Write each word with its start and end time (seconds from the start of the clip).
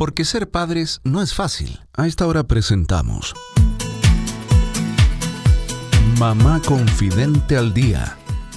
porque 0.00 0.24
ser 0.24 0.48
padres 0.48 1.02
no 1.04 1.20
es 1.20 1.34
fácil. 1.34 1.78
A 1.92 2.06
esta 2.06 2.26
hora 2.26 2.44
presentamos 2.44 3.34
Mamá 6.18 6.62
Confidente 6.64 7.58
al 7.58 7.74
Día. 7.74 8.16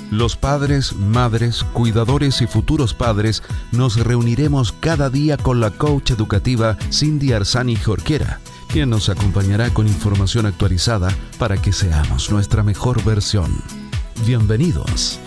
Los 0.09 0.37
padres, 0.37 0.95
madres, 0.95 1.65
cuidadores 1.73 2.41
y 2.41 2.47
futuros 2.47 2.93
padres 2.93 3.43
nos 3.73 3.97
reuniremos 3.97 4.71
cada 4.71 5.09
día 5.09 5.35
con 5.35 5.59
la 5.59 5.71
coach 5.71 6.11
educativa 6.11 6.77
Cindy 6.93 7.33
Arzani 7.33 7.75
Jorquera, 7.75 8.39
quien 8.69 8.89
nos 8.89 9.09
acompañará 9.09 9.69
con 9.73 9.85
información 9.85 10.45
actualizada 10.45 11.13
para 11.39 11.61
que 11.61 11.73
seamos 11.73 12.31
nuestra 12.31 12.63
mejor 12.63 13.03
versión. 13.03 13.51
Bienvenidos. 14.25 15.19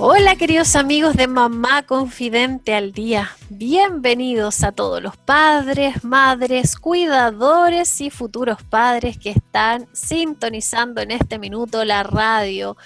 Hola 0.00 0.36
queridos 0.36 0.76
amigos 0.76 1.16
de 1.16 1.26
Mamá 1.26 1.82
Confidente 1.82 2.72
al 2.72 2.92
Día. 2.92 3.30
Bienvenidos 3.50 4.62
a 4.62 4.70
todos 4.70 5.02
los 5.02 5.16
padres, 5.16 6.04
madres, 6.04 6.76
cuidadores 6.76 8.00
y 8.00 8.08
futuros 8.08 8.62
padres 8.62 9.18
que 9.18 9.30
están 9.30 9.88
sintonizando 9.92 11.00
en 11.00 11.10
este 11.10 11.40
minuto 11.40 11.84
la 11.84 12.04
radio. 12.04 12.76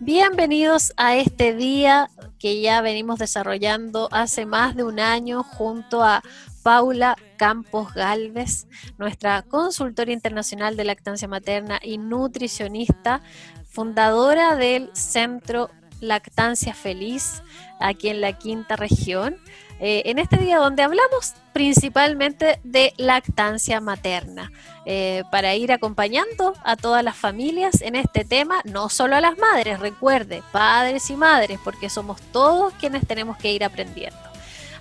Bienvenidos 0.00 0.92
a 0.96 1.14
este 1.14 1.54
día 1.54 2.10
que 2.40 2.60
ya 2.60 2.80
venimos 2.80 3.20
desarrollando 3.20 4.08
hace 4.10 4.44
más 4.44 4.74
de 4.74 4.82
un 4.82 4.98
año 4.98 5.44
junto 5.44 6.02
a 6.02 6.20
Paula 6.64 7.16
Campos 7.36 7.94
Galvez, 7.94 8.66
nuestra 8.98 9.42
consultora 9.42 10.10
internacional 10.10 10.76
de 10.76 10.82
lactancia 10.82 11.28
materna 11.28 11.78
y 11.80 11.98
nutricionista, 11.98 13.22
fundadora 13.68 14.56
del 14.56 14.90
Centro 14.94 15.70
Lactancia 16.00 16.74
Feliz 16.74 17.42
aquí 17.78 18.08
en 18.08 18.20
la 18.20 18.32
quinta 18.32 18.76
región. 18.76 19.36
Eh, 19.82 20.02
en 20.06 20.18
este 20.18 20.36
día 20.36 20.58
donde 20.58 20.82
hablamos 20.82 21.32
principalmente 21.54 22.60
de 22.64 22.92
lactancia 22.98 23.80
materna, 23.80 24.52
eh, 24.84 25.22
para 25.30 25.54
ir 25.54 25.72
acompañando 25.72 26.54
a 26.64 26.76
todas 26.76 27.02
las 27.02 27.16
familias 27.16 27.80
en 27.80 27.96
este 27.96 28.26
tema, 28.26 28.60
no 28.64 28.90
solo 28.90 29.16
a 29.16 29.22
las 29.22 29.38
madres, 29.38 29.80
recuerde, 29.80 30.42
padres 30.52 31.08
y 31.08 31.16
madres, 31.16 31.58
porque 31.64 31.88
somos 31.88 32.20
todos 32.32 32.74
quienes 32.74 33.06
tenemos 33.06 33.38
que 33.38 33.52
ir 33.52 33.64
aprendiendo. 33.64 34.18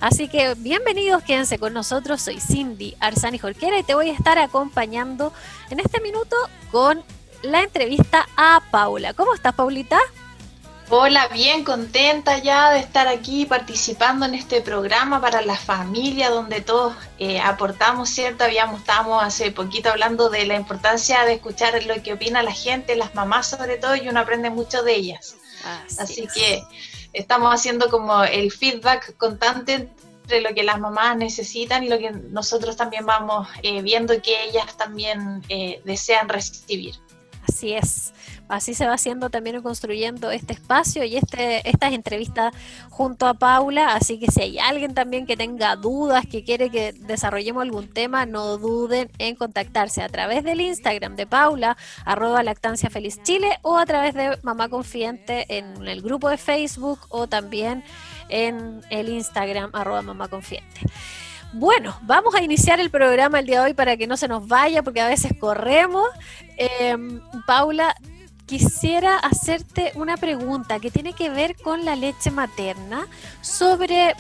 Así 0.01 0.29
que 0.29 0.53
bienvenidos, 0.55 1.23
quédense 1.23 1.59
con 1.59 1.73
nosotros. 1.73 2.21
Soy 2.21 2.39
Cindy 2.39 2.95
Arzani 2.99 3.37
Jorquera 3.37 3.77
y 3.77 3.83
te 3.83 3.95
voy 3.95 4.09
a 4.09 4.13
estar 4.13 4.37
acompañando 4.37 5.33
en 5.69 5.79
este 5.79 5.99
minuto 6.01 6.35
con 6.71 7.03
la 7.41 7.63
entrevista 7.63 8.27
a 8.37 8.61
Paula. 8.71 9.13
¿Cómo 9.13 9.33
estás, 9.33 9.55
Paulita? 9.55 9.99
Hola, 10.91 11.27
bien 11.27 11.63
contenta 11.63 12.39
ya 12.39 12.71
de 12.71 12.79
estar 12.79 13.07
aquí 13.07 13.45
participando 13.45 14.25
en 14.25 14.33
este 14.33 14.59
programa 14.59 15.21
para 15.21 15.43
la 15.43 15.55
familia, 15.55 16.31
donde 16.31 16.61
todos 16.61 16.95
eh, 17.19 17.39
aportamos, 17.39 18.09
¿cierto? 18.09 18.43
Habíamos, 18.43 18.79
estábamos 18.79 19.23
hace 19.23 19.51
poquito 19.51 19.91
hablando 19.91 20.31
de 20.31 20.47
la 20.47 20.55
importancia 20.55 21.25
de 21.25 21.33
escuchar 21.33 21.83
lo 21.83 22.01
que 22.01 22.13
opina 22.13 22.41
la 22.41 22.53
gente, 22.53 22.95
las 22.95 23.13
mamás 23.13 23.51
sobre 23.51 23.77
todo, 23.77 23.95
y 23.95 24.09
uno 24.09 24.19
aprende 24.19 24.49
mucho 24.49 24.81
de 24.81 24.95
ellas. 24.95 25.35
Así, 25.99 26.27
que 26.33 26.63
estamos 27.13 27.53
haciendo 27.53 27.91
como 27.91 28.23
el 28.23 28.51
feedback 28.51 29.15
constante 29.17 29.89
entre 30.23 30.41
lo 30.41 30.55
que 30.55 30.63
las 30.63 30.79
mamás 30.79 31.15
necesitan 31.17 31.83
y 31.83 31.89
lo 31.89 31.99
que 31.99 32.09
nosotros 32.09 32.75
también 32.75 33.05
vamos 33.05 33.47
eh, 33.61 33.83
viendo 33.83 34.19
que 34.23 34.43
ellas 34.45 34.75
también 34.75 35.43
eh, 35.49 35.83
desean 35.85 36.29
recibir. 36.29 36.95
Así 37.49 37.73
es 37.73 38.13
así 38.49 38.73
se 38.73 38.85
va 38.85 38.93
haciendo 38.93 39.29
también 39.29 39.61
construyendo 39.61 40.31
este 40.31 40.53
espacio 40.53 41.03
y 41.05 41.15
este, 41.15 41.67
estas 41.69 41.93
entrevistas 41.93 42.53
junto 42.89 43.27
a 43.27 43.35
Paula. 43.35 43.93
Así 43.93 44.19
que 44.19 44.29
si 44.29 44.41
hay 44.41 44.59
alguien 44.59 44.93
también 44.93 45.25
que 45.25 45.37
tenga 45.37 45.75
dudas, 45.75 46.25
que 46.25 46.43
quiere 46.43 46.69
que 46.69 46.91
desarrollemos 46.91 47.61
algún 47.61 47.87
tema, 47.87 48.25
no 48.25 48.57
duden 48.57 49.09
en 49.19 49.35
contactarse 49.35 50.01
a 50.01 50.09
través 50.09 50.43
del 50.43 50.59
Instagram 50.61 51.15
de 51.15 51.27
Paula, 51.27 51.77
arroba 52.03 52.43
lactancia 52.43 52.89
feliz 52.89 53.21
Chile, 53.23 53.59
o 53.61 53.77
a 53.77 53.85
través 53.85 54.15
de 54.15 54.37
Mamá 54.41 54.67
Confiante 54.67 55.45
en 55.57 55.87
el 55.87 56.01
grupo 56.01 56.29
de 56.29 56.37
Facebook 56.37 56.99
o 57.09 57.27
también 57.27 57.83
en 58.29 58.81
el 58.89 59.09
Instagram 59.09 59.69
arroba 59.73 60.01
mamá 60.01 60.27
confiante. 60.27 60.81
Bueno, 61.53 61.97
vamos 62.03 62.35
a 62.35 62.43
iniciar 62.43 62.79
el 62.79 62.91
programa 62.91 63.39
el 63.39 63.47
día 63.47 63.61
de 63.61 63.67
hoy 63.67 63.73
para 63.73 63.97
que 63.97 64.05
no 64.05 64.17
se 64.17 64.27
nos 64.27 64.47
vaya, 64.47 64.83
porque 64.83 65.01
a 65.01 65.07
veces 65.07 65.33
corremos. 65.39 66.07
Em, 66.57 67.21
Paula, 67.47 67.95
quisiera 68.45 69.17
hacerte 69.17 69.91
una 69.95 70.15
pregunta 70.17 70.79
que 70.79 70.91
tiene 70.91 71.13
que 71.13 71.29
ver 71.29 71.55
con 71.55 71.85
la 71.85 71.95
leche 71.95 72.29
materna, 72.29 73.07
sobre 73.41 74.15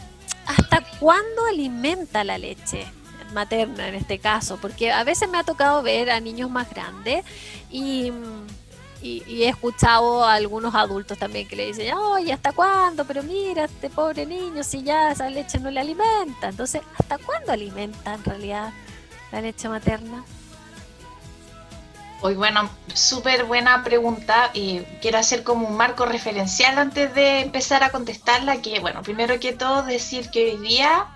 hasta 0.47 0.83
cuándo 0.99 1.45
alimenta 1.47 2.23
la 2.23 2.39
leche 2.39 2.87
materna 3.33 3.87
en 3.87 3.95
este 3.95 4.17
caso, 4.17 4.57
porque 4.59 4.91
a 4.91 5.03
veces 5.03 5.29
me 5.29 5.37
ha 5.37 5.43
tocado 5.43 5.83
ver 5.83 6.09
a 6.09 6.19
niños 6.19 6.49
más 6.49 6.67
grandes 6.71 7.23
y, 7.69 8.11
he 9.01 9.47
escuchado 9.47 10.23
a 10.23 10.33
algunos 10.33 10.75
adultos 10.75 11.17
también 11.17 11.47
que 11.47 11.55
le 11.55 11.67
dicen, 11.67 11.93
oye, 11.93 12.33
¿hasta 12.33 12.51
cuándo? 12.51 13.05
Pero 13.05 13.23
mira, 13.23 13.65
este 13.65 13.89
pobre 13.89 14.25
niño, 14.25 14.63
si 14.63 14.83
ya 14.83 15.11
esa 15.11 15.29
leche 15.29 15.59
no 15.59 15.71
le 15.71 15.79
alimenta. 15.79 16.49
Entonces, 16.49 16.81
¿hasta 16.97 17.17
cuándo 17.17 17.51
alimenta 17.51 18.13
en 18.13 18.23
realidad 18.23 18.73
la 19.31 19.41
leche 19.41 19.69
materna? 19.69 20.23
Hoy, 22.21 22.35
bueno, 22.35 22.69
súper 22.93 23.45
buena 23.45 23.81
pregunta 23.83 24.51
y 24.53 24.79
quiero 25.01 25.17
hacer 25.17 25.43
como 25.43 25.67
un 25.69 25.77
marco 25.77 26.05
referencial 26.05 26.77
antes 26.77 27.15
de 27.15 27.39
empezar 27.39 27.81
a 27.81 27.91
contestarla, 27.91 28.61
que 28.61 28.81
bueno, 28.81 29.01
primero 29.03 29.39
que 29.39 29.53
todo 29.53 29.83
decir 29.83 30.29
que 30.29 30.51
hoy 30.51 30.57
día 30.57 31.07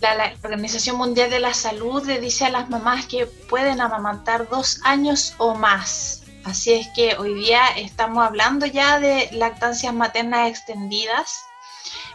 la, 0.00 0.34
Organización 0.42 0.96
Mundial 0.96 1.30
de 1.30 1.40
la 1.40 1.54
Salud 1.54 2.04
le 2.06 2.20
dice 2.20 2.44
a 2.44 2.50
las 2.50 2.68
mamás 2.68 3.06
que 3.06 3.26
pueden 3.26 3.80
amamantar 3.80 4.48
dos 4.48 4.80
años 4.84 5.34
o 5.38 5.54
más. 5.54 6.25
Así 6.46 6.72
es 6.72 6.86
que 6.94 7.16
hoy 7.16 7.34
día 7.34 7.66
estamos 7.76 8.24
hablando 8.24 8.66
ya 8.66 9.00
de 9.00 9.28
lactancias 9.32 9.92
maternas 9.92 10.48
extendidas 10.48 11.44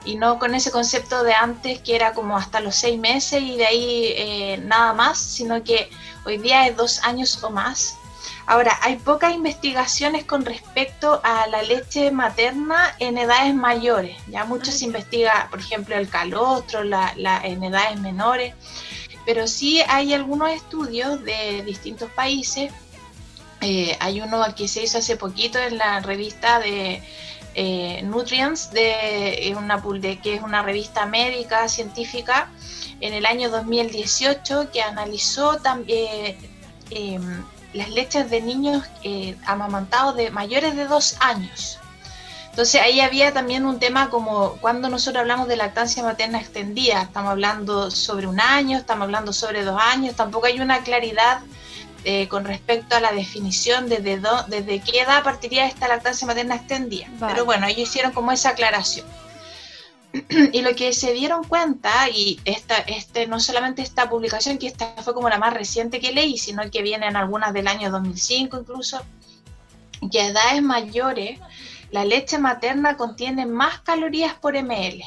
y 0.05 0.15
no 0.15 0.39
con 0.39 0.55
ese 0.55 0.71
concepto 0.71 1.23
de 1.23 1.33
antes 1.33 1.79
que 1.79 1.97
era 1.97 2.13
como 2.13 2.37
hasta 2.37 2.61
los 2.61 2.77
seis 2.77 2.97
meses 2.97 3.41
y 3.41 3.57
de 3.57 3.65
ahí 3.65 4.13
eh, 4.15 4.57
nada 4.63 4.93
más, 4.93 5.19
sino 5.19 5.61
que 5.65 5.89
hoy 6.25 6.37
día 6.37 6.65
es 6.65 6.77
dos 6.77 7.03
años 7.03 7.43
o 7.43 7.49
más. 7.49 7.97
Ahora, 8.45 8.79
hay 8.81 8.95
pocas 8.95 9.33
investigaciones 9.33 10.23
con 10.23 10.45
respecto 10.45 11.19
a 11.25 11.47
la 11.47 11.61
leche 11.61 12.09
materna 12.11 12.95
en 12.99 13.17
edades 13.17 13.53
mayores. 13.53 14.15
Ya 14.29 14.45
mucho 14.45 14.71
se 14.71 14.85
investiga, 14.85 15.49
por 15.51 15.59
ejemplo, 15.59 15.97
el 15.97 16.07
calostro, 16.07 16.85
la, 16.85 17.13
en 17.43 17.63
edades 17.65 17.99
menores, 17.99 18.55
pero 19.25 19.45
sí 19.45 19.81
hay 19.89 20.13
algunos 20.13 20.51
estudios 20.51 21.21
de 21.25 21.63
distintos 21.63 22.09
países. 22.11 22.71
Eh, 23.61 23.95
hay 23.99 24.21
uno 24.21 24.43
que 24.55 24.67
se 24.67 24.83
hizo 24.83 24.97
hace 24.97 25.17
poquito 25.17 25.59
en 25.59 25.77
la 25.77 25.99
revista 25.99 26.59
de 26.59 27.03
eh, 27.53 28.01
Nutrients, 28.03 28.71
de, 28.71 29.53
una, 29.57 29.77
de, 29.77 30.19
que 30.19 30.35
es 30.35 30.41
una 30.41 30.63
revista 30.63 31.05
médica 31.05 31.67
científica, 31.69 32.49
en 33.01 33.13
el 33.13 33.25
año 33.25 33.49
2018 33.49 34.71
que 34.71 34.81
analizó 34.81 35.57
también 35.57 36.37
em, 36.91 37.43
las 37.73 37.89
leches 37.89 38.29
de 38.29 38.41
niños 38.41 38.83
eh, 39.03 39.35
amamantados 39.45 40.15
de 40.15 40.31
mayores 40.31 40.75
de 40.75 40.85
dos 40.87 41.17
años. 41.19 41.79
Entonces 42.49 42.81
ahí 42.81 42.99
había 42.99 43.31
también 43.31 43.65
un 43.65 43.79
tema 43.79 44.09
como 44.09 44.57
cuando 44.57 44.89
nosotros 44.89 45.21
hablamos 45.21 45.47
de 45.47 45.55
lactancia 45.55 46.03
materna 46.03 46.39
extendida, 46.39 47.03
estamos 47.03 47.31
hablando 47.31 47.89
sobre 47.89 48.27
un 48.27 48.41
año, 48.41 48.77
estamos 48.77 49.05
hablando 49.05 49.31
sobre 49.31 49.63
dos 49.63 49.79
años, 49.81 50.15
tampoco 50.15 50.47
hay 50.47 50.59
una 50.59 50.83
claridad 50.83 51.39
eh, 52.03 52.27
con 52.27 52.45
respecto 52.45 52.95
a 52.95 52.99
la 52.99 53.11
definición 53.11 53.87
de 53.87 53.97
desde, 53.97 54.27
desde 54.47 54.79
qué 54.79 55.01
edad 55.01 55.23
partiría 55.23 55.65
esta 55.65 55.87
lactancia 55.87 56.25
materna 56.25 56.55
extendida. 56.55 57.07
Pero 57.19 57.45
bueno, 57.45 57.67
ellos 57.67 57.89
hicieron 57.89 58.11
como 58.11 58.31
esa 58.31 58.49
aclaración. 58.49 59.05
y 60.51 60.61
lo 60.61 60.75
que 60.75 60.93
se 60.93 61.13
dieron 61.13 61.43
cuenta, 61.43 62.09
y 62.09 62.39
esta, 62.45 62.77
este, 62.77 63.27
no 63.27 63.39
solamente 63.39 63.81
esta 63.81 64.09
publicación, 64.09 64.57
que 64.57 64.67
esta 64.67 64.93
fue 65.03 65.13
como 65.13 65.29
la 65.29 65.37
más 65.37 65.53
reciente 65.53 65.99
que 65.99 66.11
leí, 66.11 66.37
sino 66.37 66.69
que 66.69 66.81
vienen 66.81 67.15
algunas 67.15 67.53
del 67.53 67.67
año 67.67 67.91
2005 67.91 68.59
incluso, 68.59 69.01
que 70.11 70.21
a 70.21 70.27
edades 70.27 70.61
mayores 70.61 71.39
la 71.91 72.05
leche 72.05 72.37
materna 72.37 72.97
contiene 72.97 73.45
más 73.45 73.79
calorías 73.81 74.33
por 74.33 74.55
ml. 74.55 75.03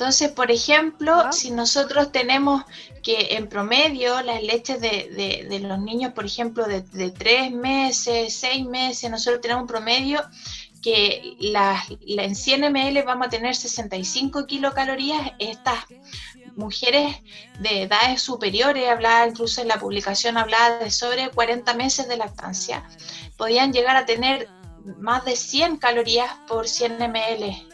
Entonces, 0.00 0.30
por 0.30 0.50
ejemplo, 0.50 1.30
si 1.30 1.50
nosotros 1.50 2.10
tenemos 2.10 2.64
que 3.02 3.34
en 3.36 3.50
promedio 3.50 4.22
las 4.22 4.42
leches 4.42 4.80
de, 4.80 5.46
de, 5.46 5.58
los 5.60 5.78
niños, 5.78 6.14
por 6.14 6.24
ejemplo, 6.24 6.64
de, 6.64 6.80
de, 6.80 7.10
tres 7.10 7.52
meses, 7.52 8.32
seis 8.32 8.64
meses, 8.64 9.10
nosotros 9.10 9.42
tenemos 9.42 9.60
un 9.60 9.68
promedio 9.68 10.22
que 10.82 11.36
la, 11.40 11.84
en 12.00 12.34
100 12.34 12.72
ml 12.72 13.02
vamos 13.02 13.26
a 13.26 13.30
tener 13.30 13.54
65 13.54 14.46
kilocalorías. 14.46 15.32
Estas 15.38 15.84
mujeres 16.56 17.16
de 17.58 17.82
edades 17.82 18.22
superiores, 18.22 18.88
hablaba 18.88 19.28
incluso 19.28 19.60
en 19.60 19.68
la 19.68 19.78
publicación, 19.78 20.38
hablaba 20.38 20.78
de 20.78 20.90
sobre 20.90 21.28
40 21.28 21.74
meses 21.74 22.08
de 22.08 22.16
lactancia, 22.16 22.88
podían 23.36 23.70
llegar 23.70 23.98
a 23.98 24.06
tener 24.06 24.48
más 24.98 25.26
de 25.26 25.36
100 25.36 25.76
calorías 25.76 26.32
por 26.48 26.66
100 26.66 26.96
ml. 26.96 27.69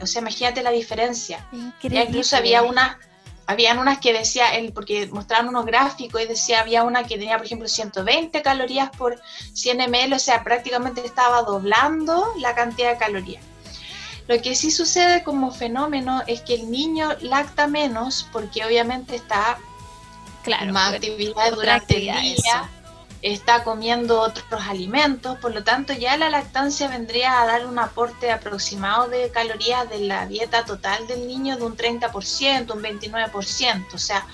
O 0.00 0.06
sea, 0.06 0.20
imagínate 0.20 0.62
la 0.62 0.70
diferencia. 0.70 1.46
Ya 1.82 2.04
incluso 2.04 2.36
había 2.36 2.62
una 2.62 2.98
habían 3.46 3.78
unas 3.78 3.98
que 3.98 4.12
decía, 4.12 4.54
él, 4.54 4.72
porque 4.72 5.06
mostraron 5.08 5.48
unos 5.48 5.66
gráficos 5.66 6.22
y 6.22 6.26
decía, 6.26 6.60
había 6.60 6.82
una 6.82 7.04
que 7.04 7.18
tenía, 7.18 7.36
por 7.36 7.46
ejemplo, 7.46 7.68
120 7.68 8.42
calorías 8.42 8.90
por 8.96 9.20
100 9.52 9.90
ml, 9.90 10.14
o 10.14 10.18
sea, 10.18 10.42
prácticamente 10.42 11.04
estaba 11.04 11.42
doblando 11.42 12.32
la 12.38 12.54
cantidad 12.54 12.92
de 12.92 12.98
calorías. 12.98 13.44
Lo 14.26 14.40
que 14.40 14.54
sí 14.54 14.70
sucede 14.70 15.22
como 15.22 15.50
fenómeno 15.50 16.22
es 16.26 16.40
que 16.40 16.54
el 16.54 16.70
niño 16.70 17.10
lacta 17.20 17.66
menos 17.66 18.26
porque 18.32 18.64
obviamente 18.64 19.16
está 19.16 19.58
claro, 20.42 20.72
más 20.72 20.94
actividad 20.94 21.52
durante 21.52 21.96
el 21.96 22.02
día, 22.02 22.70
está 23.24 23.64
comiendo 23.64 24.20
otros 24.20 24.44
alimentos, 24.68 25.38
por 25.38 25.54
lo 25.54 25.64
tanto 25.64 25.94
ya 25.94 26.18
la 26.18 26.28
lactancia 26.28 26.88
vendría 26.88 27.40
a 27.40 27.46
dar 27.46 27.66
un 27.66 27.78
aporte 27.78 28.30
aproximado 28.30 29.08
de 29.08 29.30
calorías 29.30 29.88
de 29.88 30.00
la 30.00 30.26
dieta 30.26 30.66
total 30.66 31.06
del 31.06 31.26
niño 31.26 31.56
de 31.56 31.64
un 31.64 31.74
30%, 31.74 32.70
un 32.74 32.82
29%, 32.82 33.94
o 33.94 33.98
sea, 33.98 34.26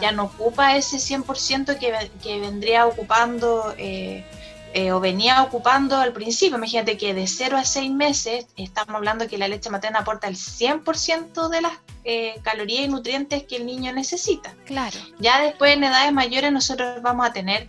ya 0.00 0.12
no 0.12 0.24
ocupa 0.24 0.74
ese 0.74 0.96
100% 0.96 1.78
que, 1.78 2.10
que 2.22 2.40
vendría 2.40 2.86
ocupando... 2.86 3.74
Eh, 3.76 4.24
eh, 4.72 4.92
o 4.92 5.00
venía 5.00 5.42
ocupando 5.42 5.96
al 5.96 6.12
principio. 6.12 6.56
Imagínate 6.56 6.96
que 6.96 7.12
de 7.12 7.26
0 7.26 7.56
a 7.56 7.64
6 7.64 7.90
meses 7.90 8.46
estamos 8.56 8.94
hablando 8.94 9.26
que 9.26 9.36
la 9.36 9.48
leche 9.48 9.68
materna 9.68 10.00
aporta 10.00 10.28
el 10.28 10.36
100% 10.36 11.48
de 11.48 11.60
las 11.60 11.72
eh, 12.04 12.36
calorías 12.42 12.84
y 12.84 12.88
nutrientes 12.88 13.42
que 13.42 13.56
el 13.56 13.66
niño 13.66 13.92
necesita. 13.92 14.54
Claro. 14.66 14.96
Ya 15.18 15.40
después 15.40 15.74
en 15.74 15.84
edades 15.84 16.12
mayores 16.12 16.52
nosotros 16.52 17.02
vamos 17.02 17.26
a 17.26 17.32
tener 17.32 17.68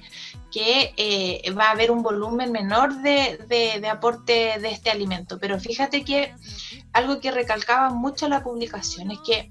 que 0.51 0.94
eh, 0.98 1.51
va 1.51 1.69
a 1.69 1.71
haber 1.71 1.92
un 1.92 2.03
volumen 2.03 2.51
menor 2.51 3.01
de, 3.01 3.39
de, 3.48 3.88
aporte 3.88 4.59
de 4.59 4.69
este 4.69 4.92
alimento. 4.92 5.39
Pero 5.39 5.59
fíjate 5.59 6.03
que 6.03 6.36
algo 6.94 7.19
que 7.19 7.31
recalcaba 7.31 7.89
mucho 7.89 8.27
la 8.27 8.44
publicación 8.44 9.12
es 9.12 9.19
que 9.19 9.50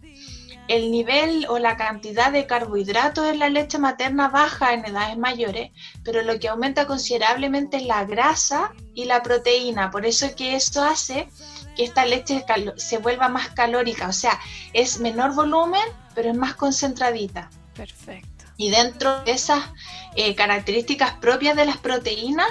el 0.69 0.93
nivel 0.93 1.47
o 1.49 1.59
la 1.59 1.77
cantidad 1.77 2.31
de 2.31 2.47
carbohidratos 2.47 3.27
en 3.27 3.41
la 3.41 3.49
leche 3.49 3.79
materna 3.79 4.29
baja 4.29 4.73
en 4.73 4.85
edades 4.85 5.19
mayores, 5.19 5.73
pero 6.05 6.23
lo 6.23 6.39
que 6.39 6.49
aumenta 6.49 6.87
considerablemente 6.87 7.79
es 7.79 7.87
la 7.87 8.05
grasa 8.05 8.73
y 8.95 9.07
la 9.07 9.21
proteína. 9.21 9.91
Por 9.91 10.07
eso 10.07 10.27
es 10.27 10.35
que 10.37 10.55
esto 10.55 10.85
hace 10.85 11.29
que 11.75 11.83
esta 11.83 12.07
leche 12.07 12.45
se 12.77 12.99
vuelva 12.99 13.29
más 13.29 13.49
calórica, 13.49 14.07
o 14.07 14.13
sea, 14.13 14.39
es 14.73 15.01
menor 15.01 15.35
volumen, 15.35 15.83
pero 16.15 16.31
es 16.31 16.37
más 16.37 16.55
concentradita. 16.55 17.51
Perfecto. 17.75 18.40
Y 18.61 18.69
dentro 18.71 19.23
de 19.23 19.33
esas 19.33 19.65
eh, 20.17 20.35
características 20.35 21.15
propias 21.15 21.57
de 21.57 21.65
las 21.65 21.79
proteínas, 21.79 22.47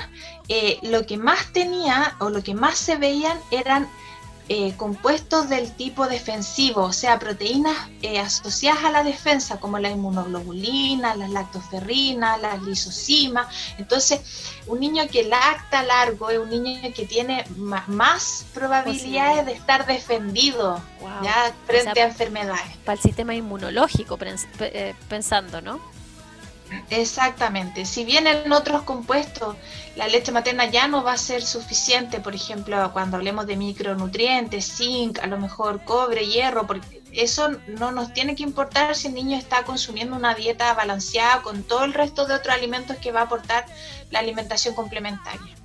eh, 0.48 0.80
lo 0.82 1.06
que 1.06 1.18
más 1.18 1.54
tenía 1.54 2.16
o 2.20 2.32
lo 2.32 2.42
que 2.42 2.56
más 2.56 2.80
se 2.80 2.96
veían 2.96 3.38
eran 3.52 3.88
eh, 4.52 4.74
compuestos 4.78 5.48
del 5.48 5.72
tipo 5.74 6.08
defensivo, 6.08 6.82
o 6.82 6.92
sea, 6.92 7.20
proteínas 7.20 7.78
eh, 8.02 8.18
asociadas 8.18 8.84
a 8.84 8.90
la 8.90 9.04
defensa, 9.04 9.60
como 9.60 9.78
la 9.78 9.92
inmunoglobulina, 9.92 11.16
las 11.16 11.30
lactoferrinas, 11.30 12.42
las 12.42 12.60
lisosimas. 12.64 13.46
Entonces, 13.78 14.22
un 14.66 14.80
niño 14.80 15.04
que 15.12 15.22
lacta 15.26 15.84
largo 15.84 16.32
es 16.32 16.40
un 16.40 16.50
niño 16.50 16.92
que 16.96 17.06
tiene 17.06 17.46
más, 17.58 18.48
probabilidades 18.52 19.46
de 19.46 19.52
estar 19.52 19.86
defendido 19.86 20.82
ya 21.22 21.54
frente 21.68 22.02
a 22.02 22.08
enfermedades. 22.08 22.76
Para 22.84 22.96
el 22.96 23.04
sistema 23.04 23.36
inmunológico, 23.36 24.18
pensando, 25.08 25.62
¿no? 25.62 25.99
Exactamente. 26.90 27.86
Si 27.86 28.04
bien 28.04 28.28
en 28.28 28.52
otros 28.52 28.84
compuestos 28.84 29.56
la 29.96 30.08
leche 30.08 30.32
materna 30.32 30.66
ya 30.66 30.88
no 30.88 31.04
va 31.04 31.14
a 31.14 31.18
ser 31.18 31.44
suficiente, 31.44 32.20
por 32.20 32.34
ejemplo, 32.34 32.90
cuando 32.94 33.18
hablemos 33.18 33.48
de 33.48 33.58
micronutrientes, 33.58 34.78
zinc, 34.78 35.20
a 35.20 35.28
lo 35.28 35.38
mejor 35.38 35.84
cobre, 35.84 36.26
hierro, 36.26 36.66
porque 36.68 37.02
eso 37.12 37.50
no 37.68 37.92
nos 37.92 38.14
tiene 38.14 38.36
que 38.36 38.44
importar 38.44 38.96
si 38.96 39.08
el 39.08 39.14
niño 39.14 39.38
está 39.38 39.64
consumiendo 39.64 40.16
una 40.16 40.36
dieta 40.36 40.74
balanceada 40.74 41.42
con 41.42 41.64
todo 41.64 41.84
el 41.84 41.94
resto 41.94 42.26
de 42.26 42.36
otros 42.36 42.56
alimentos 42.56 42.98
que 42.98 43.12
va 43.12 43.22
a 43.22 43.24
aportar 43.24 43.66
la 44.12 44.20
alimentación 44.20 44.74
complementaria. 44.76 45.56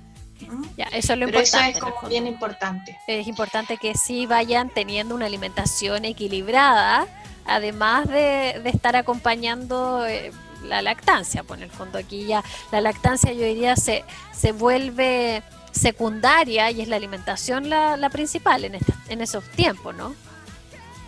Ya, 0.75 0.85
eso 0.85 1.13
es 1.13 1.19
lo 1.19 1.25
Pero 1.27 1.39
importante. 1.39 1.77
Eso 1.77 1.87
es 1.87 1.93
como 1.93 2.09
bien 2.09 2.27
importante. 2.27 2.97
Es 3.07 3.27
importante 3.27 3.77
que 3.77 3.95
sí 3.95 4.25
vayan 4.25 4.69
teniendo 4.69 5.15
una 5.15 5.27
alimentación 5.27 6.05
equilibrada, 6.05 7.07
además 7.45 8.07
de, 8.09 8.61
estar 8.65 8.95
acompañando 8.95 10.05
eh, 10.05 10.31
la 10.65 10.81
lactancia, 10.81 11.43
pues 11.43 11.59
en 11.59 11.63
el 11.65 11.71
fondo 11.71 11.97
aquí 11.97 12.25
ya 12.25 12.43
la 12.71 12.81
lactancia 12.81 13.31
yo 13.31 13.43
diría 13.45 13.75
se, 13.75 14.03
se 14.33 14.51
vuelve 14.51 15.43
secundaria 15.71 16.71
y 16.71 16.81
es 16.81 16.87
la 16.87 16.95
alimentación 16.95 17.69
la, 17.69 17.97
la 17.97 18.09
principal 18.09 18.65
en, 18.65 18.77
en 19.09 19.21
esos 19.21 19.43
tiempos, 19.51 19.95
¿no? 19.95 20.15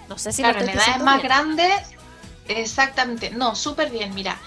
No 0.10 0.18
sé 0.18 0.32
si 0.32 0.42
claro, 0.42 0.60
en 0.60 0.70
edades 0.70 1.02
más 1.02 1.22
grande 1.22 1.70
exactamente, 2.48 3.30
no, 3.32 3.56
súper 3.56 3.90
bien, 3.90 4.14
mira, 4.16 4.38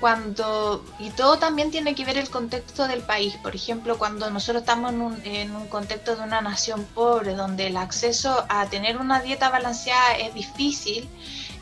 cuando, 0.00 0.84
y 0.98 1.10
todo 1.10 1.38
también 1.38 1.70
tiene 1.70 1.94
que 1.94 2.04
ver 2.04 2.18
el 2.18 2.28
contexto 2.28 2.86
del 2.86 3.00
país, 3.00 3.34
por 3.42 3.54
ejemplo, 3.54 3.96
cuando 3.96 4.30
nosotros 4.30 4.62
estamos 4.62 4.92
en 4.92 5.00
un, 5.00 5.20
en 5.24 5.56
un 5.56 5.68
contexto 5.68 6.16
de 6.16 6.22
una 6.22 6.40
nación 6.42 6.84
pobre, 6.94 7.34
donde 7.34 7.68
el 7.68 7.76
acceso 7.76 8.44
a 8.48 8.66
tener 8.66 8.98
una 8.98 9.20
dieta 9.20 9.48
balanceada 9.48 10.16
es 10.16 10.34
difícil, 10.34 11.08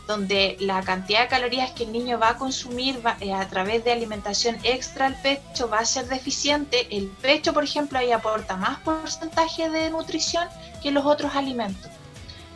donde 0.07 0.57
la 0.61 0.83
cantidad 0.83 1.23
de 1.23 1.29
calorías 1.29 1.71
que 1.71 1.85
el 1.85 1.93
niño 1.93 2.19
va 2.19 2.31
a 2.31 2.37
consumir 2.37 3.01
eh, 3.21 3.33
a 3.33 3.49
través 3.49 3.85
de 3.85 3.93
alimentación 3.93 4.59
extra 4.63 5.07
al 5.07 5.21
pecho 5.21 5.69
va 5.69 5.79
a 5.79 5.87
ser 5.87 6.07
deficiente, 6.09 6.87
el 6.91 7.09
pecho, 7.09 7.55
por 7.55 7.65
ejemplo, 7.65 7.99
ahí 7.99 8.13
aporta 8.13 8.57
más 8.57 8.79
porcentaje 8.81 9.71
de 9.71 9.91
nutrición 9.91 10.47
que 10.83 10.91
los 10.91 11.07
otros 11.07 11.35
alimentos. 11.35 11.91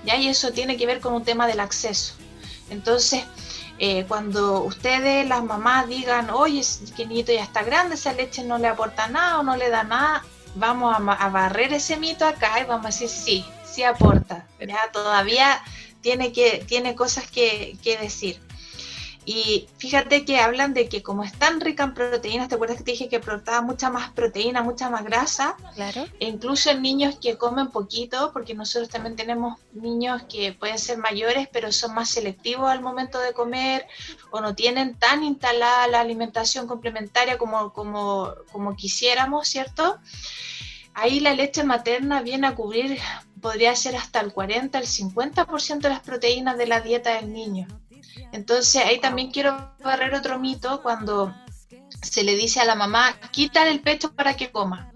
¿ya? 0.05 0.17
Y 0.17 0.29
eso 0.29 0.53
tiene 0.53 0.77
que 0.77 0.87
ver 0.87 1.01
con 1.01 1.15
un 1.15 1.25
tema 1.25 1.47
del 1.47 1.61
acceso. 1.61 2.15
Entonces, 2.69 3.25
eh, 3.79 4.05
cuando 4.07 4.63
ustedes, 4.65 5.27
las 5.27 5.43
mamás, 5.43 5.89
digan, 5.89 6.29
oye, 6.31 6.63
que 6.97 7.07
niñito 7.07 7.33
ya 7.33 7.45
está 7.45 7.63
grande, 7.63 7.95
esa 7.95 8.13
leche 8.13 8.45
no 8.45 8.59
le 8.59 8.69
aporta 8.69 9.09
nada 9.09 9.41
o 9.41 9.43
no 9.43 9.57
le 9.57 9.71
da 9.71 9.85
nada, 9.85 10.23
vamos 10.55 10.95
a, 10.95 11.13
a 11.13 11.29
barrer 11.31 11.73
ese 11.73 11.97
mito 11.97 12.27
acá 12.27 12.61
y 12.61 12.65
vamos 12.65 12.85
a 12.85 12.89
decir, 12.89 13.09
sí, 13.09 13.45
sí 13.65 13.85
aporta. 13.85 14.45
¿ya? 14.61 14.91
Todavía 14.93 15.63
tiene, 16.01 16.33
que, 16.33 16.65
tiene 16.67 16.95
cosas 16.95 17.31
que, 17.31 17.79
decir. 18.01 18.41
Y 19.25 19.69
fíjate 19.77 20.25
que 20.25 20.39
hablan 20.39 20.73
de 20.73 20.89
que 20.89 21.03
como 21.03 21.23
es 21.23 21.35
tan 21.35 21.61
rica 21.61 21.85
en 21.85 21.93
proteínas, 21.93 22.49
¿te 22.49 22.55
acuerdas 22.55 22.79
que 22.79 22.85
te 22.85 22.93
dije 22.93 23.11
que 23.11 23.17
aportaba 23.17 23.61
mucha 23.61 23.91
más 23.91 24.11
proteína, 24.13 24.63
mucha 24.63 24.89
más 24.89 25.05
grasa? 25.05 25.55
Claro. 25.75 26.07
E 26.19 26.27
incluso 26.27 26.71
en 26.71 26.81
niños 26.81 27.19
que 27.21 27.37
comen 27.37 27.69
poquito, 27.69 28.33
porque 28.33 28.55
nosotros 28.55 28.89
también 28.89 29.17
tenemos 29.17 29.59
niños 29.73 30.23
que 30.31 30.55
pueden 30.55 30.79
ser 30.79 30.97
mayores, 30.97 31.47
pero 31.53 31.73
son 31.73 31.95
más 31.95 32.09
selectivos 32.09 32.71
al 32.71 32.81
momento 32.81 33.19
de 33.19 33.35
comer 33.35 33.87
o 34.31 34.41
no 34.41 34.55
tienen 34.55 34.95
tan 34.95 35.23
instalada 35.23 35.89
la 35.89 36.01
alimentación 36.01 36.67
complementaria 36.67 37.37
como, 37.37 37.75
como, 37.75 38.33
como 38.51 38.77
quisiéramos, 38.77 39.47
¿cierto? 39.47 39.99
Ahí 40.95 41.21
la 41.21 41.35
leche 41.35 41.63
materna 41.65 42.23
viene 42.23 42.47
a 42.47 42.55
cubrir 42.55 42.99
podría 43.41 43.75
ser 43.77 43.97
hasta 43.97 44.21
el 44.21 44.33
40, 44.33 44.79
el 44.79 44.87
50% 44.87 45.79
de 45.79 45.89
las 45.89 46.01
proteínas 46.01 46.59
de 46.59 46.67
la 46.67 46.81
dieta 46.81 47.15
del 47.15 47.33
niño. 47.33 47.67
Entonces 48.33 48.85
ahí 48.85 49.01
también 49.01 49.31
quiero 49.31 49.73
barrer 49.83 50.15
otro 50.15 50.39
mito 50.39 50.83
cuando 50.83 51.35
se 52.03 52.23
le 52.25 52.37
dice 52.37 52.61
a 52.61 52.65
la 52.65 52.75
mamá, 52.75 53.19
quítale 53.31 53.71
el 53.71 53.81
pecho 53.81 54.13
para 54.13 54.35
que 54.35 54.51
coma. 54.51 54.93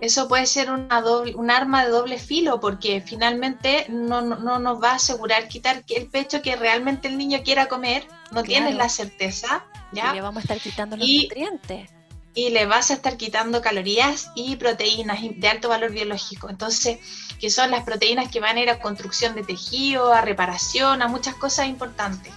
Eso 0.00 0.28
puede 0.28 0.46
ser 0.46 0.70
una 0.70 1.00
doble, 1.00 1.34
un 1.34 1.50
arma 1.50 1.84
de 1.84 1.90
doble 1.90 2.18
filo 2.18 2.60
porque 2.60 3.00
finalmente 3.00 3.86
no, 3.88 4.20
no, 4.20 4.58
nos 4.60 4.80
va 4.80 4.92
a 4.92 4.94
asegurar 4.94 5.48
quitar 5.48 5.82
el 5.88 6.06
pecho 6.06 6.40
que 6.40 6.54
realmente 6.54 7.08
el 7.08 7.18
niño 7.18 7.40
quiera 7.42 7.66
comer, 7.66 8.06
no 8.30 8.44
tiene 8.44 8.72
la 8.74 8.88
certeza. 8.88 9.64
¿ya? 9.90 10.12
Y 10.12 10.14
le 10.16 10.20
vamos 10.20 10.38
a 10.38 10.42
estar 10.42 10.60
quitando 10.60 10.96
los 10.96 11.08
nutrientes 11.08 11.97
y 12.38 12.50
le 12.50 12.66
vas 12.66 12.92
a 12.92 12.94
estar 12.94 13.16
quitando 13.16 13.60
calorías 13.60 14.30
y 14.36 14.54
proteínas 14.54 15.18
de 15.22 15.48
alto 15.48 15.68
valor 15.68 15.90
biológico. 15.90 16.48
Entonces, 16.48 16.98
que 17.40 17.50
son 17.50 17.72
las 17.72 17.82
proteínas 17.82 18.30
que 18.30 18.38
van 18.38 18.56
a 18.56 18.60
ir 18.60 18.70
a 18.70 18.78
construcción 18.78 19.34
de 19.34 19.42
tejido, 19.42 20.12
a 20.12 20.20
reparación, 20.20 21.02
a 21.02 21.08
muchas 21.08 21.34
cosas 21.34 21.66
importantes. 21.66 22.32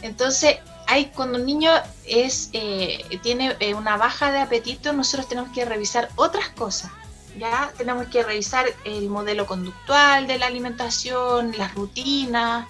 Entonces, 0.00 0.56
hay, 0.86 1.10
cuando 1.14 1.38
un 1.38 1.44
niño 1.44 1.70
es, 2.06 2.48
eh, 2.54 3.04
tiene 3.22 3.54
eh, 3.60 3.74
una 3.74 3.98
baja 3.98 4.32
de 4.32 4.38
apetito, 4.38 4.94
nosotros 4.94 5.28
tenemos 5.28 5.52
que 5.52 5.66
revisar 5.66 6.08
otras 6.16 6.48
cosas. 6.48 6.90
¿ya? 7.38 7.70
Tenemos 7.76 8.06
que 8.06 8.22
revisar 8.22 8.64
el 8.86 9.10
modelo 9.10 9.44
conductual 9.44 10.26
de 10.26 10.38
la 10.38 10.46
alimentación, 10.46 11.52
las 11.58 11.74
rutinas, 11.74 12.66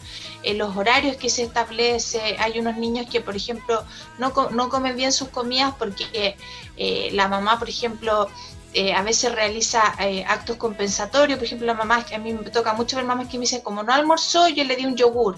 eh, 0.47 0.55
los 0.55 0.76
horarios 0.76 1.17
que 1.17 1.29
se 1.29 1.43
establece. 1.43 2.37
Hay 2.38 2.61
unos 2.61 2.76
niños 2.76 3.07
que, 3.11 3.21
por 3.21 3.35
ejemplo, 3.35 3.85
no, 4.19 4.33
no 4.53 4.69
comen 4.69 4.95
bien 4.97 5.11
sus 5.11 5.29
comidas 5.29 5.75
porque 5.76 6.37
eh, 6.76 7.11
la 7.12 7.26
mamá, 7.26 7.59
por 7.59 7.69
ejemplo, 7.69 8.29
eh, 8.73 8.95
a 8.95 9.03
veces 9.03 9.35
realiza 9.35 9.83
actos 10.29 10.57
compensatorios. 10.57 11.37
Por 11.37 11.47
ejemplo, 11.47 11.67
la 11.67 11.75
mamá, 11.75 12.07
a 12.15 12.19
mí 12.19 12.33
me 12.33 12.49
toca 12.50 12.75
mucho 12.75 12.95
ver 12.95 13.05
mamás 13.05 13.26
que 13.26 13.38
me 13.38 13.43
dicen, 13.43 13.61
como 13.62 13.83
no 13.83 13.93
almorzó, 13.93 14.49
yo 14.49 14.62
le 14.62 14.76
di 14.76 14.87
un 14.87 14.95
yogur. 14.95 15.37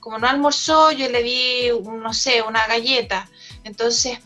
Como 0.00 0.18
no 0.18 0.26
almorzó, 0.26 0.90
yo 0.90 1.08
le 1.08 1.22
di, 1.22 1.70
no 1.84 2.12
sé, 2.12 2.42
una 2.42 2.66
galleta. 2.66 3.28
Entonces, 3.62 4.18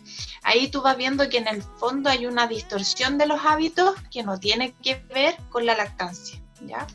ahí 0.43 0.69
tú 0.69 0.81
vas 0.81 0.97
viendo 0.97 1.29
que 1.29 1.37
en 1.39 1.49
el 1.49 1.63
fondo 1.63 2.09
hay 2.09 2.25
una 2.25 2.47
distorsión 2.47 3.19
de 3.19 3.27
los 3.27 3.45
hábitos 3.45 3.97
que 4.11 4.23
no 4.23 4.41
tiene 4.41 4.73
que 4.83 4.95
ver 5.13 5.37
con 5.51 5.67
la 5.67 5.77
lactancia, 5.77 6.41
¿ya? 6.67 6.87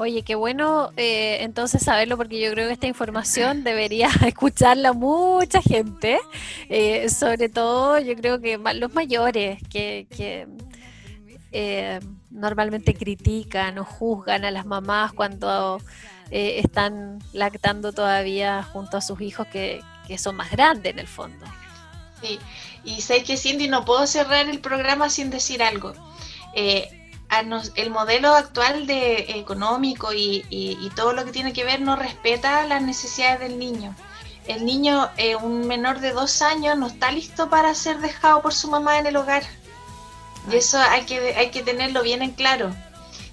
Oye, 0.00 0.22
qué 0.22 0.34
bueno 0.34 0.92
eh, 0.96 1.42
entonces 1.42 1.82
saberlo 1.82 2.16
porque 2.16 2.40
yo 2.40 2.50
creo 2.52 2.68
que 2.68 2.72
esta 2.72 2.86
información 2.86 3.64
debería 3.64 4.08
escucharla 4.26 4.94
mucha 4.94 5.60
gente, 5.60 6.18
eh, 6.70 7.06
sobre 7.10 7.50
todo 7.50 7.98
yo 7.98 8.16
creo 8.16 8.40
que 8.40 8.56
los 8.56 8.94
mayores 8.94 9.58
que, 9.68 10.06
eh, 11.52 12.00
normalmente 12.30 12.94
critican 12.94 13.76
o 13.76 13.84
juzgan 13.84 14.46
a 14.46 14.50
las 14.50 14.64
mamás 14.64 15.12
cuando 15.12 15.82
están 16.30 17.18
lactando 17.34 17.92
todavía 17.92 18.62
junto 18.62 18.96
a 18.96 19.02
sus 19.02 19.20
hijos 19.20 19.48
que, 19.48 19.82
que 20.08 20.16
son 20.16 20.34
más 20.34 20.50
grandes 20.50 20.94
en 20.94 20.98
el 20.98 21.08
fondo. 21.08 21.44
Sí, 22.22 22.38
y 22.84 23.02
sé 23.02 23.22
que 23.22 23.36
Cindy 23.36 23.68
no 23.68 23.84
puedo 23.84 24.06
cerrar 24.06 24.48
el 24.48 24.60
programa 24.60 25.10
sin 25.10 25.28
decir 25.28 25.62
algo. 25.62 25.92
Eh, 26.54 26.99
el 27.76 27.90
modelo 27.90 28.34
actual 28.34 28.86
de 28.86 29.38
económico 29.38 30.12
y, 30.12 30.90
todo 30.96 31.12
lo 31.12 31.24
que 31.24 31.32
tiene 31.32 31.52
que 31.52 31.64
ver 31.64 31.80
no 31.80 31.96
respeta 31.96 32.66
las 32.66 32.82
necesidades 32.82 33.40
del 33.40 33.58
niño. 33.58 33.94
El 34.46 34.64
niño, 34.64 35.08
eh, 35.16 35.36
un 35.36 35.66
menor 35.66 36.00
de 36.00 36.12
dos 36.12 36.42
años, 36.42 36.76
no 36.76 36.88
está 36.88 37.12
listo 37.12 37.48
para 37.48 37.74
ser 37.74 37.98
dejado 37.98 38.42
por 38.42 38.52
su 38.52 38.68
mamá 38.68 38.98
en 38.98 39.06
el 39.06 39.16
hogar. 39.16 39.44
Y 40.50 40.56
eso 40.56 40.78
hay 40.78 41.04
que, 41.04 41.34
hay 41.36 41.50
que 41.50 41.62
tenerlo 41.62 42.02
bien 42.02 42.22
en 42.22 42.32
claro. 42.32 42.74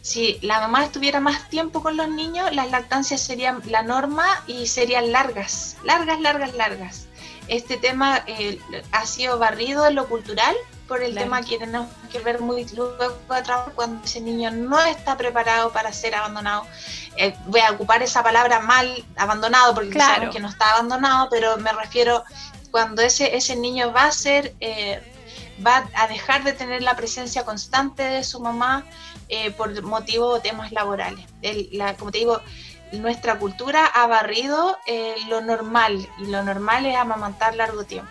Si 0.01 0.37
la 0.41 0.59
mamá 0.59 0.85
estuviera 0.85 1.19
más 1.19 1.49
tiempo 1.49 1.81
con 1.81 1.97
los 1.97 2.09
niños, 2.09 2.53
las 2.53 2.69
lactancias 2.69 3.21
serían 3.21 3.61
la 3.65 3.81
norma 3.81 4.25
y 4.45 4.67
serían 4.67 5.11
largas, 5.11 5.77
largas, 5.83 6.21
largas, 6.21 6.53
largas. 6.53 7.07
Este 7.47 7.77
tema 7.77 8.23
eh, 8.27 8.59
ha 8.91 9.05
sido 9.05 9.39
barrido 9.39 9.87
en 9.87 9.95
lo 9.95 10.07
cultural 10.07 10.55
por 10.87 11.03
el 11.03 11.13
tema 11.13 11.41
que 11.41 11.57
tenemos 11.57 11.89
que 12.11 12.19
ver 12.19 12.39
muy 12.39 12.65
luego 12.73 13.15
atrás 13.29 13.69
cuando 13.75 14.03
ese 14.03 14.21
niño 14.21 14.51
no 14.51 14.79
está 14.81 15.17
preparado 15.17 15.71
para 15.71 15.91
ser 15.91 16.15
abandonado. 16.15 16.65
Eh, 17.17 17.35
voy 17.47 17.61
a 17.61 17.71
ocupar 17.71 18.01
esa 18.01 18.23
palabra 18.23 18.59
mal 18.59 19.05
abandonado 19.15 19.75
porque 19.75 19.89
claro. 19.89 20.31
que 20.31 20.39
no 20.39 20.47
está 20.47 20.71
abandonado, 20.71 21.27
pero 21.29 21.57
me 21.57 21.71
refiero 21.73 22.23
cuando 22.71 23.01
ese, 23.01 23.35
ese 23.35 23.55
niño 23.55 23.91
va 23.91 24.05
a 24.05 24.11
ser, 24.11 24.55
eh, 24.59 25.01
va 25.65 25.89
a 25.93 26.07
dejar 26.07 26.43
de 26.43 26.53
tener 26.53 26.81
la 26.81 26.95
presencia 26.95 27.43
constante 27.43 28.03
de 28.03 28.23
su 28.23 28.39
mamá 28.39 28.85
eh, 29.29 29.51
por 29.51 29.81
motivo 29.83 30.35
de 30.35 30.41
temas 30.41 30.71
laborales. 30.71 31.25
la, 31.71 31.95
como 31.95 32.11
te 32.11 32.19
digo, 32.19 32.41
nuestra 32.93 33.37
cultura 33.37 33.85
ha 33.85 34.07
barrido 34.07 34.77
lo 35.27 35.41
normal 35.41 36.07
y 36.19 36.27
lo 36.27 36.41
normal 36.43 36.85
es 36.85 36.95
amamantar 36.95 37.55
largo 37.55 37.83
tiempo. 37.83 38.09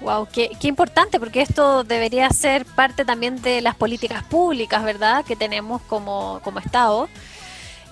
Wow, 0.00 0.28
qué, 0.30 0.50
importante, 0.62 1.18
porque 1.18 1.40
esto 1.40 1.82
debería 1.82 2.28
ser 2.30 2.66
parte 2.66 3.04
también 3.04 3.40
de 3.40 3.62
las 3.62 3.74
políticas 3.74 4.22
públicas, 4.24 4.84
¿verdad?, 4.84 5.24
que 5.24 5.36
tenemos 5.36 5.80
como, 5.82 6.40
como 6.44 6.58
Estado. 6.58 7.08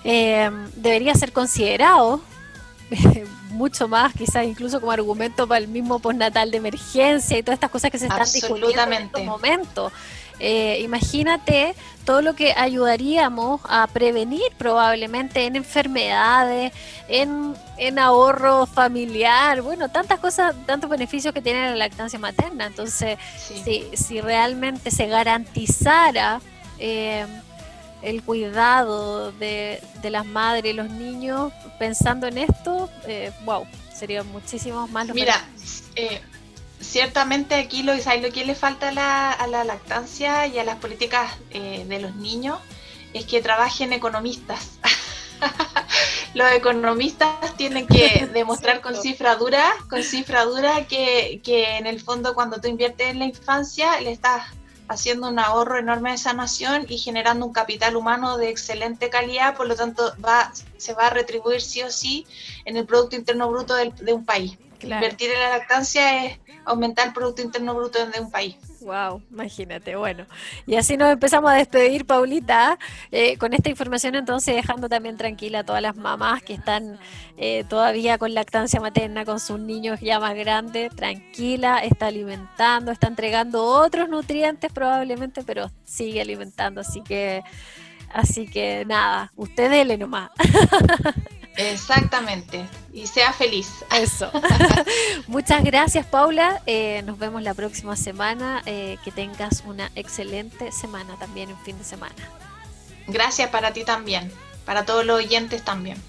Eh, 0.03 0.51
debería 0.75 1.15
ser 1.15 1.33
considerado 1.33 2.21
mucho 3.55 3.87
más, 3.87 4.13
quizás 4.13 4.45
incluso 4.45 4.79
como 4.79 4.91
argumento 4.91 5.47
para 5.47 5.59
el 5.59 5.67
mismo 5.67 5.99
postnatal 5.99 6.51
de 6.51 6.57
emergencia 6.57 7.37
y 7.37 7.43
todas 7.43 7.55
estas 7.55 7.71
cosas 7.71 7.91
que 7.91 7.97
se 7.97 8.05
están 8.05 8.23
discutiendo 8.31 8.83
en 8.83 9.03
estos 9.03 9.23
momentos. 9.23 9.91
Eh, 10.39 10.81
imagínate 10.81 11.75
todo 12.03 12.21
lo 12.21 12.35
que 12.35 12.53
ayudaríamos 12.53 13.61
a 13.63 13.87
prevenir 13.87 14.43
probablemente 14.57 15.45
en 15.45 15.55
enfermedades, 15.55 16.73
en, 17.07 17.55
ahorro 17.97 18.65
familiar, 18.65 19.61
bueno, 19.61 19.89
tantas 19.89 20.19
cosas, 20.19 20.53
tantos 20.65 20.89
beneficios 20.89 21.33
que 21.33 21.41
tiene 21.41 21.69
la 21.69 21.75
lactancia 21.75 22.19
materna. 22.19 22.65
Entonces, 22.65 23.17
si, 23.37 23.85
si 23.93 24.21
realmente 24.21 24.91
se 24.91 25.07
garantizara 25.07 26.41
eh, 26.77 27.25
el 28.01 28.23
cuidado 28.23 29.31
de, 29.33 29.81
las 30.03 30.25
madres 30.25 30.73
y 30.73 30.75
los 30.75 30.89
niños 30.89 31.51
pensando 31.79 32.27
en 32.27 32.37
esto, 32.37 32.89
eh, 33.07 33.31
wow, 33.43 33.65
serían 33.93 34.27
muchísimos 34.31 34.89
más 34.91 35.07
los 35.07 35.15
Mira, 35.15 35.43
eh, 35.95 36.21
ciertamente 36.79 37.55
aquí 37.55 37.83
lo, 37.83 37.93
lo 37.93 38.31
que 38.31 38.45
le 38.45 38.55
falta 38.55 38.89
a 38.89 38.91
la, 38.91 39.31
a 39.31 39.47
la 39.47 39.63
lactancia 39.63 40.47
y 40.47 40.59
a 40.59 40.63
las 40.63 40.77
políticas 40.77 41.33
eh, 41.49 41.85
de 41.87 41.99
los 41.99 42.15
niños 42.15 42.59
es 43.13 43.25
que 43.25 43.41
trabajen 43.41 43.93
economistas. 43.93 44.77
los 46.33 46.51
economistas 46.51 47.55
tienen 47.57 47.87
que 47.87 48.29
demostrar 48.33 48.81
con 48.81 48.95
cifra 48.95 49.35
dura, 49.35 49.73
con 49.89 50.03
cifra 50.03 50.45
dura 50.45 50.85
que, 50.85 51.41
que 51.43 51.77
en 51.77 51.87
el 51.87 52.01
fondo 52.01 52.35
cuando 52.35 52.59
tú 52.61 52.67
inviertes 52.67 53.07
en 53.07 53.19
la 53.19 53.25
infancia 53.25 53.99
le 54.01 54.11
estás 54.11 54.43
haciendo 54.87 55.29
un 55.29 55.39
ahorro 55.39 55.77
enorme 55.77 56.11
de 56.11 56.17
sanación 56.17 56.85
y 56.89 56.97
generando 56.97 57.45
un 57.45 57.53
capital 57.53 57.95
humano 57.95 58.37
de 58.37 58.49
excelente 58.49 59.09
calidad, 59.09 59.55
por 59.55 59.67
lo 59.67 59.75
tanto 59.75 60.13
va, 60.23 60.51
se 60.77 60.93
va 60.93 61.07
a 61.07 61.09
retribuir 61.09 61.61
sí 61.61 61.81
o 61.81 61.91
sí 61.91 62.25
en 62.65 62.77
el 62.77 62.85
Producto 62.85 63.15
Interno 63.15 63.49
Bruto 63.49 63.75
de 63.75 64.13
un 64.13 64.25
país. 64.25 64.57
Invertir 64.81 65.31
en 65.31 65.39
la 65.39 65.49
lactancia 65.57 66.25
es 66.25 66.39
aumentar 66.65 67.07
el 67.07 67.13
Producto 67.13 67.41
Interno 67.41 67.73
Bruto 67.73 68.05
de 68.05 68.19
un 68.19 68.29
país. 68.29 68.55
Wow, 68.85 69.23
imagínate, 69.31 69.95
bueno. 69.95 70.27
Y 70.67 70.75
así 70.75 70.95
nos 70.95 71.11
empezamos 71.11 71.49
a 71.49 71.55
despedir, 71.55 72.05
Paulita, 72.05 72.77
eh, 73.11 73.35
con 73.37 73.51
esta 73.53 73.67
información 73.67 74.13
entonces 74.13 74.55
dejando 74.55 74.87
también 74.87 75.17
tranquila 75.17 75.59
a 75.59 75.63
todas 75.63 75.81
las 75.81 75.95
mamás 75.95 76.43
que 76.43 76.53
están 76.53 76.99
eh, 77.35 77.63
todavía 77.67 78.19
con 78.19 78.35
lactancia 78.35 78.79
materna, 78.79 79.25
con 79.25 79.39
sus 79.39 79.59
niños 79.59 80.01
ya 80.01 80.19
más 80.19 80.35
grandes, 80.35 80.95
tranquila, 80.95 81.79
está 81.79 82.07
alimentando, 82.07 82.91
está 82.91 83.07
entregando 83.07 83.65
otros 83.65 84.07
nutrientes 84.07 84.71
probablemente, 84.71 85.41
pero 85.43 85.71
sigue 85.83 86.21
alimentando, 86.21 86.81
así 86.81 87.01
que, 87.01 87.41
así 88.13 88.45
que 88.45 88.85
nada, 88.85 89.33
usted 89.35 89.71
dele 89.71 89.97
nomás. 89.97 90.29
Exactamente. 91.57 92.65
Y 92.93 93.07
sea 93.07 93.33
feliz. 93.33 93.69
Eso. 93.95 94.31
Muchas 95.27 95.63
gracias, 95.63 96.05
Paula. 96.05 96.61
Eh, 96.65 97.01
nos 97.05 97.17
vemos 97.17 97.41
la 97.41 97.53
próxima 97.53 97.95
semana. 97.95 98.61
Eh, 98.65 98.97
que 99.03 99.11
tengas 99.11 99.63
una 99.65 99.91
excelente 99.95 100.71
semana 100.71 101.15
también, 101.17 101.49
un 101.49 101.59
fin 101.59 101.77
de 101.77 101.83
semana. 101.83 102.15
Gracias 103.07 103.49
para 103.49 103.73
ti 103.73 103.83
también. 103.83 104.31
Para 104.65 104.85
todos 104.85 105.05
los 105.05 105.17
oyentes 105.17 105.63
también. 105.63 106.01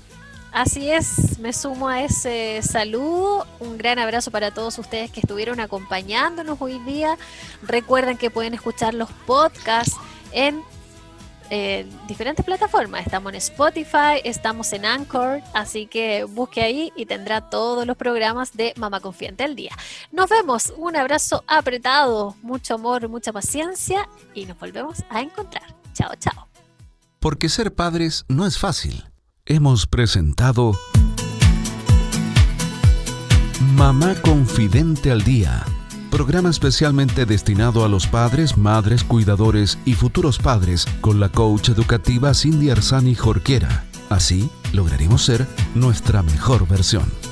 Así 0.52 0.90
es, 0.90 1.38
me 1.38 1.52
sumo 1.52 1.88
a 1.88 2.02
ese 2.02 2.62
saludo. 2.62 3.46
Un 3.60 3.76
gran 3.76 3.98
abrazo 3.98 4.30
para 4.30 4.52
todos 4.52 4.78
ustedes 4.78 5.10
que 5.10 5.20
estuvieron 5.20 5.60
acompañándonos 5.60 6.56
hoy 6.60 6.78
día. 6.78 7.18
Recuerden 7.62 8.16
que 8.16 8.30
pueden 8.30 8.54
escuchar 8.54 8.94
los 8.94 9.10
podcasts 9.26 9.96
en 10.32 10.62
eh, 11.50 11.86
diferentes 12.06 12.44
plataformas. 12.44 13.04
Estamos 13.06 13.32
en 13.32 13.36
Spotify, 13.38 14.20
estamos 14.24 14.72
en 14.72 14.84
Anchor, 14.84 15.42
así 15.54 15.86
que 15.86 16.24
busque 16.24 16.62
ahí 16.62 16.92
y 16.96 17.06
tendrá 17.06 17.48
todos 17.48 17.86
los 17.86 17.96
programas 17.96 18.56
de 18.56 18.74
Mamá 18.76 19.00
Confiante 19.00 19.44
al 19.44 19.54
día. 19.54 19.72
Nos 20.12 20.28
vemos, 20.28 20.72
un 20.76 20.96
abrazo 20.96 21.44
apretado, 21.46 22.36
mucho 22.42 22.74
amor, 22.74 23.08
mucha 23.08 23.32
paciencia 23.32 24.08
y 24.34 24.46
nos 24.46 24.58
volvemos 24.58 25.04
a 25.10 25.20
encontrar. 25.20 25.64
Chao, 25.92 26.12
chao. 26.18 26.48
Porque 27.20 27.48
ser 27.48 27.74
padres 27.74 28.24
no 28.28 28.46
es 28.46 28.58
fácil. 28.58 29.04
Hemos 29.44 29.86
presentado 29.86 30.72
Mamá 33.74 34.14
Confidente 34.22 35.10
al 35.10 35.22
Día 35.22 35.64
programa 36.16 36.48
especialmente 36.48 37.26
destinado 37.26 37.84
a 37.84 37.88
los 37.88 38.06
padres, 38.06 38.56
madres, 38.56 39.04
cuidadores 39.04 39.78
y 39.84 39.92
futuros 39.92 40.38
padres 40.38 40.86
con 41.02 41.20
la 41.20 41.28
coach 41.28 41.68
educativa 41.68 42.32
Cindy 42.32 42.70
Arzani 42.70 43.14
Jorquera. 43.14 43.84
Así 44.08 44.48
lograremos 44.72 45.22
ser 45.22 45.46
nuestra 45.74 46.22
mejor 46.22 46.66
versión. 46.66 47.25